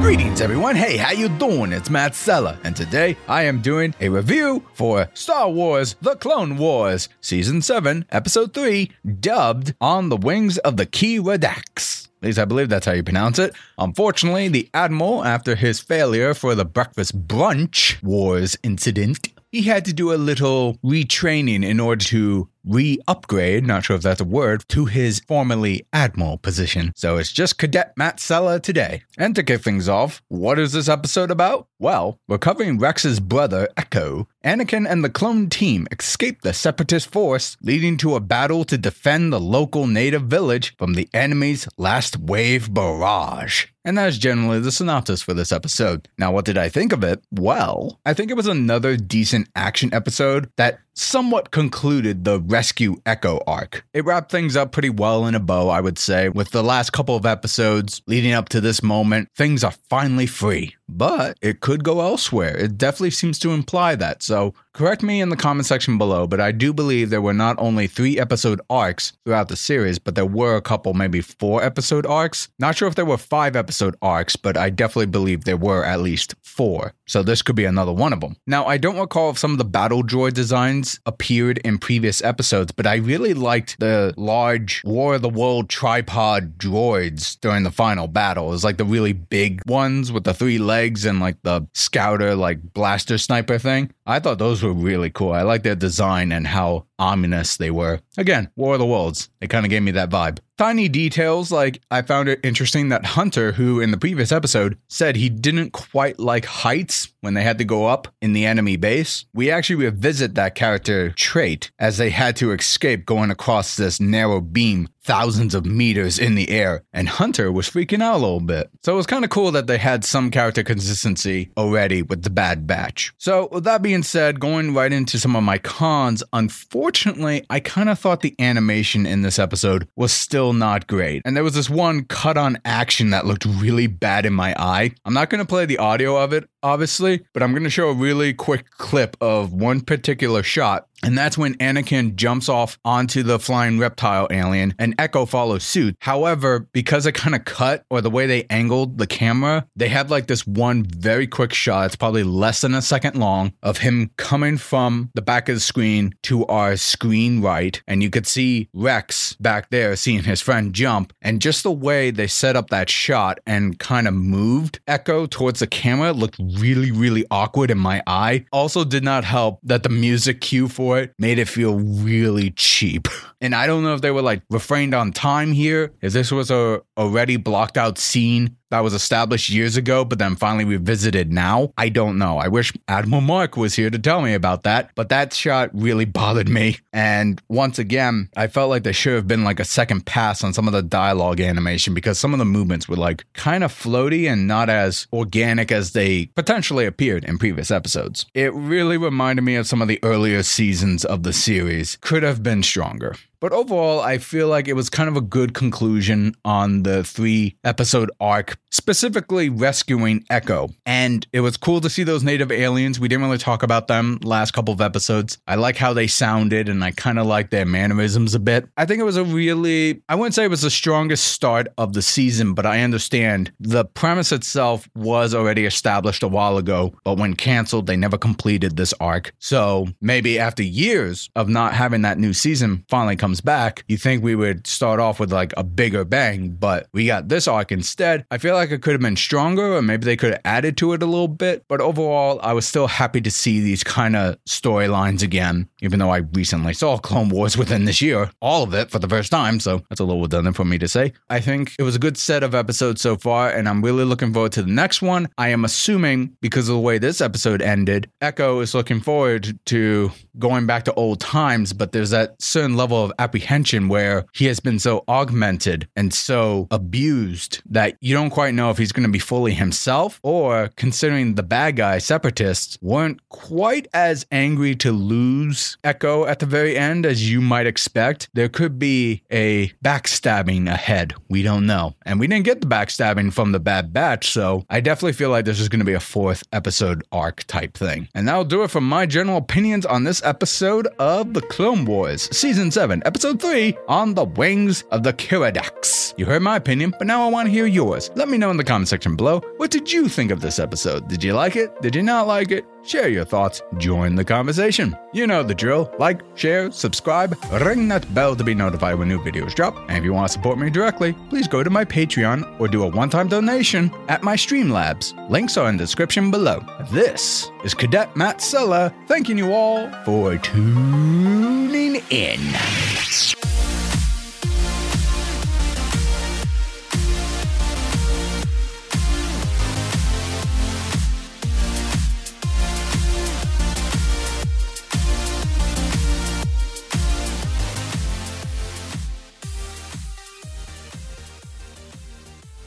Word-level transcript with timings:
Greetings, 0.00 0.40
everyone. 0.40 0.76
Hey, 0.76 0.96
how 0.96 1.10
you 1.10 1.28
doing? 1.28 1.72
It's 1.72 1.90
Matt 1.90 2.14
Sella, 2.14 2.58
and 2.62 2.76
today 2.76 3.16
I 3.26 3.42
am 3.42 3.60
doing 3.60 3.94
a 4.00 4.08
review 4.08 4.64
for 4.74 5.08
Star 5.14 5.50
Wars: 5.50 5.96
The 6.00 6.14
Clone 6.14 6.56
Wars, 6.58 7.08
Season 7.20 7.60
Seven, 7.60 8.04
Episode 8.10 8.54
Three, 8.54 8.92
dubbed 9.20 9.74
"On 9.80 10.08
the 10.08 10.16
Wings 10.16 10.58
of 10.58 10.76
the 10.76 10.86
Keeradaks." 10.86 12.06
At 12.22 12.26
least 12.28 12.38
I 12.38 12.44
believe 12.44 12.68
that's 12.68 12.86
how 12.86 12.92
you 12.92 13.02
pronounce 13.02 13.38
it. 13.38 13.54
Unfortunately, 13.78 14.48
the 14.48 14.70
Admiral, 14.72 15.24
after 15.24 15.54
his 15.54 15.80
failure 15.80 16.34
for 16.34 16.54
the 16.54 16.64
breakfast 16.64 17.26
brunch 17.26 18.02
wars 18.02 18.56
incident, 18.62 19.28
he 19.52 19.62
had 19.62 19.84
to 19.84 19.92
do 19.92 20.12
a 20.12 20.16
little 20.16 20.78
retraining 20.84 21.64
in 21.64 21.80
order 21.80 22.04
to 22.06 22.48
re 22.66 22.98
upgrade, 23.06 23.66
not 23.66 23.84
sure 23.84 23.96
if 23.96 24.02
that's 24.02 24.20
a 24.20 24.24
word, 24.24 24.64
to 24.68 24.86
his 24.86 25.20
formerly 25.20 25.86
Admiral 25.92 26.38
position. 26.38 26.92
So 26.96 27.16
it's 27.16 27.32
just 27.32 27.58
Cadet 27.58 27.92
Matt 27.96 28.20
Sella 28.20 28.60
today. 28.60 29.02
And 29.16 29.34
to 29.36 29.42
kick 29.42 29.62
things 29.62 29.88
off, 29.88 30.22
what 30.28 30.58
is 30.58 30.72
this 30.72 30.88
episode 30.88 31.30
about? 31.30 31.68
Well, 31.78 32.18
we're 32.26 32.38
covering 32.38 32.78
Rex's 32.78 33.20
brother, 33.20 33.68
Echo. 33.76 34.28
Anakin 34.44 34.88
and 34.88 35.04
the 35.04 35.10
clone 35.10 35.48
team 35.48 35.86
escape 35.90 36.42
the 36.42 36.52
Separatist 36.52 37.10
force, 37.10 37.56
leading 37.62 37.96
to 37.98 38.14
a 38.14 38.20
battle 38.20 38.64
to 38.64 38.78
defend 38.78 39.32
the 39.32 39.40
local 39.40 39.86
native 39.86 40.22
village 40.22 40.74
from 40.76 40.94
the 40.94 41.08
enemy's 41.12 41.68
last 41.76 42.16
wave 42.18 42.72
barrage. 42.72 43.66
And 43.84 43.98
that's 43.98 44.18
generally 44.18 44.58
the 44.60 44.72
synopsis 44.72 45.22
for 45.22 45.34
this 45.34 45.52
episode. 45.52 46.08
Now, 46.18 46.32
what 46.32 46.44
did 46.44 46.58
I 46.58 46.68
think 46.68 46.92
of 46.92 47.04
it? 47.04 47.22
Well, 47.30 48.00
I 48.04 48.14
think 48.14 48.30
it 48.30 48.36
was 48.36 48.48
another 48.48 48.96
decent 48.96 49.48
action 49.54 49.94
episode 49.94 50.50
that 50.56 50.80
somewhat 50.96 51.50
concluded 51.50 52.24
the 52.24 52.40
Rescue 52.40 52.96
Echo 53.06 53.40
arc. 53.46 53.84
It 53.92 54.04
wrapped 54.04 54.30
things 54.30 54.56
up 54.56 54.72
pretty 54.72 54.90
well 54.90 55.26
in 55.26 55.34
a 55.34 55.40
bow, 55.40 55.68
I 55.68 55.80
would 55.80 55.98
say, 55.98 56.28
with 56.28 56.50
the 56.50 56.64
last 56.64 56.92
couple 56.92 57.14
of 57.14 57.26
episodes 57.26 58.02
leading 58.06 58.32
up 58.32 58.48
to 58.50 58.60
this 58.60 58.82
moment. 58.82 59.28
Things 59.36 59.62
are 59.62 59.74
finally 59.88 60.26
free 60.26 60.74
but 60.88 61.38
it 61.42 61.60
could 61.60 61.84
go 61.84 62.00
elsewhere. 62.00 62.56
It 62.56 62.78
definitely 62.78 63.10
seems 63.10 63.38
to 63.40 63.50
imply 63.50 63.96
that. 63.96 64.22
So 64.22 64.54
correct 64.72 65.02
me 65.02 65.20
in 65.20 65.30
the 65.30 65.36
comment 65.36 65.66
section 65.66 65.98
below, 65.98 66.26
but 66.26 66.40
I 66.40 66.52
do 66.52 66.72
believe 66.72 67.10
there 67.10 67.22
were 67.22 67.34
not 67.34 67.56
only 67.58 67.86
three 67.86 68.18
episode 68.18 68.60
arcs 68.70 69.12
throughout 69.24 69.48
the 69.48 69.56
series, 69.56 69.98
but 69.98 70.14
there 70.14 70.26
were 70.26 70.56
a 70.56 70.62
couple, 70.62 70.94
maybe 70.94 71.20
four 71.20 71.62
episode 71.62 72.06
arcs. 72.06 72.48
Not 72.58 72.76
sure 72.76 72.88
if 72.88 72.94
there 72.94 73.04
were 73.04 73.18
five 73.18 73.56
episode 73.56 73.96
arcs, 74.02 74.36
but 74.36 74.56
I 74.56 74.70
definitely 74.70 75.06
believe 75.06 75.44
there 75.44 75.56
were 75.56 75.84
at 75.84 76.00
least 76.00 76.34
four. 76.42 76.92
So 77.06 77.22
this 77.22 77.42
could 77.42 77.56
be 77.56 77.64
another 77.64 77.92
one 77.92 78.12
of 78.12 78.20
them. 78.20 78.36
Now, 78.46 78.66
I 78.66 78.76
don't 78.76 78.98
recall 78.98 79.30
if 79.30 79.38
some 79.38 79.52
of 79.52 79.58
the 79.58 79.64
battle 79.64 80.02
droid 80.02 80.34
designs 80.34 81.00
appeared 81.06 81.58
in 81.58 81.78
previous 81.78 82.22
episodes, 82.22 82.72
but 82.72 82.86
I 82.86 82.96
really 82.96 83.34
liked 83.34 83.78
the 83.80 84.14
large 84.16 84.82
War 84.84 85.14
of 85.14 85.22
the 85.22 85.28
World 85.28 85.68
tripod 85.68 86.58
droids 86.58 87.38
during 87.40 87.62
the 87.62 87.70
final 87.70 88.08
battle. 88.08 88.48
It 88.48 88.50
was 88.50 88.64
like 88.64 88.76
the 88.76 88.84
really 88.84 89.12
big 89.12 89.62
ones 89.66 90.12
with 90.12 90.24
the 90.24 90.34
three 90.34 90.58
legs 90.58 90.75
legs 90.76 91.04
and 91.06 91.20
like 91.20 91.36
the 91.42 91.66
scouter 91.74 92.34
like 92.34 92.60
blaster 92.74 93.18
sniper 93.18 93.58
thing. 93.58 93.90
I 94.06 94.20
thought 94.20 94.38
those 94.38 94.62
were 94.62 94.72
really 94.72 95.10
cool. 95.10 95.32
I 95.32 95.42
like 95.42 95.62
their 95.62 95.74
design 95.74 96.32
and 96.32 96.46
how 96.46 96.86
ominous 96.98 97.56
they 97.56 97.70
were. 97.70 98.00
Again, 98.16 98.50
War 98.56 98.74
of 98.74 98.80
the 98.80 98.86
Worlds. 98.86 99.28
It 99.40 99.50
kind 99.50 99.66
of 99.66 99.70
gave 99.70 99.82
me 99.82 99.90
that 99.92 100.10
vibe. 100.10 100.38
Tiny 100.58 100.88
details 100.88 101.52
like 101.52 101.82
I 101.90 102.00
found 102.00 102.30
it 102.30 102.40
interesting 102.42 102.88
that 102.88 103.04
Hunter, 103.04 103.52
who 103.52 103.80
in 103.80 103.90
the 103.90 103.98
previous 103.98 104.32
episode 104.32 104.78
said 104.88 105.16
he 105.16 105.28
didn't 105.28 105.72
quite 105.72 106.18
like 106.18 106.46
heights 106.46 107.12
when 107.20 107.34
they 107.34 107.42
had 107.42 107.58
to 107.58 107.64
go 107.64 107.86
up 107.86 108.08
in 108.22 108.32
the 108.32 108.46
enemy 108.46 108.76
base, 108.76 109.26
we 109.34 109.50
actually 109.50 109.84
revisit 109.84 110.34
that 110.34 110.54
character 110.54 111.10
trait 111.10 111.70
as 111.78 111.98
they 111.98 112.08
had 112.08 112.36
to 112.36 112.52
escape 112.52 113.04
going 113.04 113.30
across 113.30 113.76
this 113.76 114.00
narrow 114.00 114.40
beam 114.40 114.88
thousands 115.06 115.54
of 115.54 115.64
meters 115.64 116.18
in 116.18 116.34
the 116.34 116.50
air, 116.50 116.82
and 116.92 117.08
Hunter 117.08 117.52
was 117.52 117.70
freaking 117.70 118.02
out 118.02 118.16
a 118.16 118.18
little 118.18 118.40
bit. 118.40 118.68
So 118.82 118.94
it 118.94 118.96
was 118.96 119.06
kind 119.06 119.24
of 119.24 119.30
cool 119.30 119.52
that 119.52 119.68
they 119.68 119.78
had 119.78 120.04
some 120.04 120.32
character 120.32 120.64
consistency 120.64 121.50
already 121.56 122.02
with 122.02 122.22
the 122.22 122.30
Bad 122.30 122.66
Batch. 122.66 123.14
So, 123.16 123.48
with 123.52 123.64
that 123.64 123.82
being 123.82 123.95
said, 124.02 124.40
going 124.40 124.74
right 124.74 124.92
into 124.92 125.18
some 125.18 125.36
of 125.36 125.42
my 125.42 125.58
cons, 125.58 126.22
unfortunately, 126.32 127.44
I 127.50 127.60
kind 127.60 127.88
of 127.88 127.98
thought 127.98 128.20
the 128.20 128.34
animation 128.38 129.06
in 129.06 129.22
this 129.22 129.38
episode 129.38 129.88
was 129.96 130.12
still 130.12 130.52
not 130.52 130.86
great. 130.86 131.22
And 131.24 131.36
there 131.36 131.44
was 131.44 131.54
this 131.54 131.70
one 131.70 132.04
cut 132.04 132.36
on 132.36 132.58
action 132.64 133.10
that 133.10 133.26
looked 133.26 133.44
really 133.44 133.86
bad 133.86 134.26
in 134.26 134.32
my 134.32 134.54
eye. 134.58 134.92
I'm 135.04 135.14
not 135.14 135.30
going 135.30 135.40
to 135.40 135.48
play 135.48 135.66
the 135.66 135.78
audio 135.78 136.16
of 136.16 136.32
it, 136.32 136.48
obviously, 136.66 137.24
but 137.32 137.44
I'm 137.44 137.52
going 137.52 137.62
to 137.62 137.70
show 137.70 137.90
a 137.90 137.94
really 137.94 138.34
quick 138.34 138.70
clip 138.70 139.16
of 139.20 139.52
one 139.52 139.80
particular 139.80 140.42
shot 140.42 140.88
and 141.02 141.16
that's 141.16 141.36
when 141.36 141.54
Anakin 141.58 142.16
jumps 142.16 142.48
off 142.48 142.78
onto 142.84 143.22
the 143.22 143.38
flying 143.38 143.78
reptile 143.78 144.26
alien 144.30 144.74
and 144.78 144.94
Echo 144.98 145.26
follows 145.26 145.62
suit. 145.62 145.96
However, 146.00 146.60
because 146.72 147.06
it 147.06 147.12
kind 147.12 147.34
of 147.34 147.44
cut 147.44 147.84
or 147.90 148.00
the 148.00 148.10
way 148.10 148.26
they 148.26 148.46
angled 148.48 148.98
the 148.98 149.06
camera, 149.06 149.66
they 149.76 149.88
had 149.88 150.10
like 150.10 150.26
this 150.26 150.46
one 150.46 150.84
very 150.84 151.26
quick 151.26 151.52
shot. 151.52 151.86
It's 151.86 151.96
probably 151.96 152.22
less 152.22 152.62
than 152.62 152.74
a 152.74 152.82
second 152.82 153.16
long 153.16 153.52
of 153.62 153.78
him 153.78 154.10
coming 154.16 154.56
from 154.56 155.10
the 155.14 155.22
back 155.22 155.48
of 155.48 155.56
the 155.56 155.60
screen 155.60 156.14
to 156.22 156.46
our 156.46 156.76
screen 156.76 157.42
right. 157.42 157.80
And 157.86 158.02
you 158.02 158.10
could 158.10 158.26
see 158.26 158.68
Rex 158.72 159.34
back 159.34 159.70
there 159.70 159.96
seeing 159.96 160.24
his 160.24 160.40
friend 160.40 160.72
jump. 160.72 161.12
And 161.20 161.42
just 161.42 161.62
the 161.62 161.72
way 161.72 162.10
they 162.10 162.26
set 162.26 162.56
up 162.56 162.70
that 162.70 162.88
shot 162.88 163.38
and 163.46 163.78
kind 163.78 164.08
of 164.08 164.14
moved 164.14 164.80
Echo 164.88 165.26
towards 165.26 165.60
the 165.60 165.66
camera 165.66 166.12
looked 166.12 166.38
really, 166.58 166.90
really 166.90 167.24
awkward 167.30 167.70
in 167.70 167.78
my 167.78 168.02
eye. 168.06 168.44
Also, 168.52 168.84
did 168.84 169.04
not 169.04 169.24
help 169.24 169.60
that 169.62 169.82
the 169.82 169.88
music 169.88 170.40
cue 170.40 170.68
for 170.68 170.98
it 170.98 171.14
made 171.18 171.38
it 171.38 171.48
feel 171.48 171.78
really 171.78 172.50
cheap. 172.50 173.08
And 173.42 173.54
I 173.54 173.66
don't 173.66 173.82
know 173.82 173.92
if 173.92 174.00
they 174.00 174.10
were 174.10 174.22
like 174.22 174.42
refrained 174.48 174.94
on 174.94 175.12
time 175.12 175.52
here, 175.52 175.92
if 176.00 176.14
this 176.14 176.32
was 176.32 176.50
a 176.50 176.80
already 176.96 177.36
blocked 177.36 177.76
out 177.76 177.98
scene 177.98 178.56
that 178.70 178.80
was 178.80 178.94
established 178.94 179.48
years 179.48 179.76
ago, 179.76 180.04
but 180.04 180.18
then 180.18 180.36
finally 180.36 180.64
revisited 180.64 181.32
now. 181.32 181.72
I 181.76 181.88
don't 181.88 182.18
know. 182.18 182.38
I 182.38 182.48
wish 182.48 182.72
Admiral 182.88 183.20
Mark 183.20 183.56
was 183.56 183.74
here 183.74 183.90
to 183.90 183.98
tell 183.98 184.22
me 184.22 184.34
about 184.34 184.64
that, 184.64 184.90
but 184.94 185.08
that 185.08 185.32
shot 185.32 185.70
really 185.72 186.04
bothered 186.04 186.48
me. 186.48 186.78
And 186.92 187.40
once 187.48 187.78
again, 187.78 188.28
I 188.36 188.46
felt 188.48 188.70
like 188.70 188.82
there 188.82 188.92
should 188.92 189.14
have 189.14 189.28
been 189.28 189.44
like 189.44 189.60
a 189.60 189.64
second 189.64 190.06
pass 190.06 190.42
on 190.42 190.52
some 190.52 190.66
of 190.66 190.72
the 190.72 190.82
dialogue 190.82 191.40
animation 191.40 191.94
because 191.94 192.18
some 192.18 192.32
of 192.32 192.38
the 192.38 192.44
movements 192.44 192.88
were 192.88 192.96
like 192.96 193.24
kind 193.34 193.62
of 193.62 193.72
floaty 193.72 194.30
and 194.30 194.48
not 194.48 194.68
as 194.68 195.06
organic 195.12 195.70
as 195.70 195.92
they 195.92 196.26
potentially 196.26 196.86
appeared 196.86 197.24
in 197.24 197.38
previous 197.38 197.70
episodes. 197.70 198.26
It 198.34 198.52
really 198.54 198.96
reminded 198.96 199.42
me 199.42 199.56
of 199.56 199.66
some 199.66 199.82
of 199.82 199.88
the 199.88 200.00
earlier 200.02 200.42
seasons 200.42 201.04
of 201.04 201.22
the 201.22 201.32
series. 201.32 201.96
Could 202.00 202.22
have 202.22 202.42
been 202.42 202.62
stronger. 202.62 203.16
But 203.40 203.52
overall, 203.52 204.00
I 204.00 204.18
feel 204.18 204.48
like 204.48 204.68
it 204.68 204.74
was 204.74 204.88
kind 204.88 205.08
of 205.08 205.16
a 205.16 205.20
good 205.20 205.54
conclusion 205.54 206.34
on 206.44 206.82
the 206.82 207.04
three 207.04 207.56
episode 207.64 208.10
arc, 208.20 208.58
specifically 208.70 209.48
rescuing 209.48 210.24
Echo. 210.30 210.70
And 210.84 211.26
it 211.32 211.40
was 211.40 211.56
cool 211.56 211.80
to 211.80 211.90
see 211.90 212.02
those 212.02 212.22
native 212.24 212.50
aliens. 212.50 212.98
We 212.98 213.08
didn't 213.08 213.24
really 213.24 213.38
talk 213.38 213.62
about 213.62 213.88
them 213.88 214.18
last 214.22 214.52
couple 214.52 214.72
of 214.72 214.80
episodes. 214.80 215.38
I 215.46 215.56
like 215.56 215.76
how 215.76 215.92
they 215.92 216.06
sounded 216.06 216.68
and 216.68 216.82
I 216.84 216.90
kind 216.92 217.18
of 217.18 217.26
like 217.26 217.50
their 217.50 217.66
mannerisms 217.66 218.34
a 218.34 218.40
bit. 218.40 218.68
I 218.76 218.86
think 218.86 219.00
it 219.00 219.04
was 219.04 219.16
a 219.16 219.24
really, 219.24 220.02
I 220.08 220.14
wouldn't 220.14 220.34
say 220.34 220.44
it 220.44 220.50
was 220.50 220.62
the 220.62 220.70
strongest 220.70 221.28
start 221.28 221.68
of 221.78 221.92
the 221.92 222.02
season, 222.02 222.54
but 222.54 222.66
I 222.66 222.82
understand 222.82 223.52
the 223.60 223.84
premise 223.84 224.32
itself 224.32 224.88
was 224.94 225.34
already 225.34 225.66
established 225.66 226.22
a 226.22 226.28
while 226.28 226.56
ago, 226.56 226.94
but 227.04 227.18
when 227.18 227.34
canceled, 227.34 227.86
they 227.86 227.96
never 227.96 228.18
completed 228.18 228.76
this 228.76 228.94
arc. 229.00 229.32
So 229.38 229.88
maybe 230.00 230.38
after 230.38 230.62
years 230.62 231.30
of 231.36 231.48
not 231.48 231.74
having 231.74 232.02
that 232.02 232.18
new 232.18 232.32
season, 232.32 232.84
finally 232.88 233.16
comes 233.26 233.40
back, 233.40 233.82
you 233.88 233.96
think 233.96 234.22
we 234.22 234.36
would 234.36 234.68
start 234.68 235.00
off 235.00 235.18
with 235.18 235.32
like 235.32 235.52
a 235.56 235.64
bigger 235.64 236.04
bang, 236.04 236.50
but 236.50 236.86
we 236.92 237.08
got 237.08 237.28
this 237.28 237.48
arc 237.48 237.72
instead. 237.72 238.24
I 238.30 238.38
feel 238.38 238.54
like 238.54 238.70
it 238.70 238.82
could 238.82 238.92
have 238.92 239.00
been 239.00 239.16
stronger, 239.16 239.74
or 239.74 239.82
maybe 239.82 240.04
they 240.04 240.16
could 240.16 240.30
have 240.30 240.42
added 240.44 240.76
to 240.76 240.92
it 240.92 241.02
a 241.02 241.06
little 241.06 241.26
bit. 241.26 241.64
But 241.66 241.80
overall, 241.80 242.38
I 242.40 242.52
was 242.52 242.68
still 242.68 242.86
happy 242.86 243.20
to 243.20 243.30
see 243.32 243.60
these 243.60 243.82
kind 243.82 244.14
of 244.14 244.36
storylines 244.44 245.24
again, 245.24 245.68
even 245.80 245.98
though 245.98 246.10
I 246.10 246.18
recently 246.18 246.74
saw 246.74 246.98
Clone 246.98 247.28
Wars 247.28 247.56
within 247.58 247.84
this 247.84 248.00
year, 248.00 248.30
all 248.40 248.62
of 248.62 248.74
it 248.74 248.90
for 248.90 248.98
the 248.98 249.08
first 249.08 249.30
time. 249.30 249.60
So 249.60 249.82
that's 249.88 250.00
a 250.00 250.04
little 250.04 250.22
redundant 250.22 250.56
for 250.56 250.64
me 250.64 250.78
to 250.78 250.88
say. 250.88 251.12
I 251.28 251.40
think 251.40 251.74
it 251.78 251.82
was 251.82 251.96
a 251.96 252.00
good 252.00 252.16
set 252.16 252.42
of 252.42 252.54
episodes 252.54 253.00
so 253.00 253.16
far, 253.16 253.50
and 253.50 253.68
I'm 253.68 253.82
really 253.82 254.04
looking 254.04 254.32
forward 254.32 254.52
to 254.52 254.62
the 254.62 254.70
next 254.70 255.02
one. 255.02 255.28
I 255.38 255.48
am 255.48 255.64
assuming 255.64 256.36
because 256.40 256.68
of 256.68 256.74
the 256.74 256.80
way 256.80 256.98
this 256.98 257.20
episode 257.20 257.62
ended, 257.62 258.10
Echo 258.20 258.60
is 258.60 258.74
looking 258.74 259.00
forward 259.00 259.58
to 259.66 260.10
going 260.38 260.66
back 260.66 260.84
to 260.84 260.94
old 260.94 261.20
times, 261.20 261.72
but 261.72 261.92
there's 261.92 262.10
that 262.10 262.40
certain 262.40 262.76
level 262.76 263.02
of 263.02 263.12
apprehension 263.18 263.88
where 263.88 264.26
he 264.32 264.46
has 264.46 264.60
been 264.60 264.78
so 264.78 265.04
augmented 265.08 265.88
and 265.96 266.12
so 266.12 266.66
abused 266.70 267.62
that 267.66 267.96
you 268.00 268.14
don't 268.14 268.30
quite 268.30 268.54
know 268.54 268.70
if 268.70 268.78
he's 268.78 268.92
going 268.92 269.06
to 269.06 269.12
be 269.12 269.18
fully 269.18 269.54
himself 269.54 270.20
or 270.22 270.70
considering 270.76 271.34
the 271.34 271.42
bad 271.42 271.76
guy 271.76 271.98
separatists 271.98 272.78
weren't 272.80 273.20
quite 273.28 273.86
as 273.92 274.26
angry 274.30 274.74
to 274.74 274.92
lose 274.92 275.65
Echo 275.82 276.26
at 276.26 276.38
the 276.38 276.46
very 276.46 276.76
end 276.76 277.06
as 277.06 277.30
you 277.30 277.40
might 277.40 277.66
expect. 277.66 278.28
There 278.34 278.48
could 278.48 278.78
be 278.78 279.22
a 279.30 279.68
backstabbing 279.84 280.70
ahead. 280.70 281.14
We 281.28 281.42
don't 281.42 281.66
know. 281.66 281.94
And 282.04 282.20
we 282.20 282.26
didn't 282.26 282.44
get 282.44 282.60
the 282.60 282.66
backstabbing 282.66 283.32
from 283.32 283.52
the 283.52 283.60
Bad 283.60 283.92
Batch, 283.92 284.30
so 284.30 284.64
I 284.70 284.80
definitely 284.80 285.14
feel 285.14 285.30
like 285.30 285.44
this 285.44 285.60
is 285.60 285.68
going 285.68 285.80
to 285.80 285.84
be 285.84 285.94
a 285.94 286.00
fourth 286.00 286.42
episode 286.52 287.02
arc 287.12 287.44
type 287.44 287.74
thing. 287.74 288.08
And 288.14 288.28
that'll 288.28 288.44
do 288.44 288.62
it 288.62 288.70
for 288.70 288.80
my 288.80 289.06
general 289.06 289.38
opinions 289.38 289.86
on 289.86 290.04
this 290.04 290.22
episode 290.24 290.86
of 290.98 291.34
The 291.34 291.42
Clone 291.42 291.84
Wars, 291.84 292.28
Season 292.36 292.70
7, 292.70 293.02
Episode 293.04 293.40
3 293.40 293.76
On 293.88 294.14
the 294.14 294.24
Wings 294.24 294.82
of 294.90 295.02
the 295.02 295.12
Keeradaks. 295.12 295.95
You 296.16 296.24
heard 296.24 296.40
my 296.40 296.56
opinion, 296.56 296.94
but 296.96 297.06
now 297.06 297.26
I 297.26 297.30
want 297.30 297.46
to 297.46 297.52
hear 297.52 297.66
yours. 297.66 298.10
Let 298.14 298.30
me 298.30 298.38
know 298.38 298.50
in 298.50 298.56
the 298.56 298.64
comment 298.64 298.88
section 298.88 299.16
below. 299.16 299.40
What 299.58 299.70
did 299.70 299.92
you 299.92 300.08
think 300.08 300.30
of 300.30 300.40
this 300.40 300.58
episode? 300.58 301.08
Did 301.08 301.22
you 301.22 301.34
like 301.34 301.56
it? 301.56 301.78
Did 301.82 301.94
you 301.94 302.02
not 302.02 302.26
like 302.26 302.50
it? 302.50 302.64
Share 302.84 303.08
your 303.08 303.26
thoughts, 303.26 303.60
join 303.76 304.14
the 304.14 304.24
conversation. 304.24 304.96
You 305.12 305.26
know 305.26 305.42
the 305.42 305.54
drill. 305.54 305.92
Like, 305.98 306.22
share, 306.34 306.70
subscribe, 306.70 307.36
ring 307.60 307.88
that 307.88 308.14
bell 308.14 308.34
to 308.34 308.44
be 308.44 308.54
notified 308.54 308.98
when 308.98 309.08
new 309.08 309.18
videos 309.18 309.54
drop. 309.54 309.76
And 309.88 309.98
if 309.98 310.04
you 310.04 310.14
want 310.14 310.28
to 310.28 310.32
support 310.32 310.58
me 310.58 310.70
directly, 310.70 311.12
please 311.28 311.48
go 311.48 311.62
to 311.62 311.68
my 311.68 311.84
Patreon 311.84 312.58
or 312.58 312.66
do 312.66 312.84
a 312.84 312.88
one 312.88 313.10
time 313.10 313.28
donation 313.28 313.90
at 314.08 314.22
my 314.22 314.36
Streamlabs. 314.36 315.28
Links 315.28 315.58
are 315.58 315.68
in 315.68 315.76
the 315.76 315.84
description 315.84 316.30
below. 316.30 316.64
This 316.92 317.50
is 317.62 317.74
Cadet 317.74 318.16
Matt 318.16 318.40
Sella 318.40 318.94
thanking 319.06 319.36
you 319.36 319.52
all 319.52 319.90
for 320.04 320.38
tuning 320.38 322.02
in. 322.08 322.40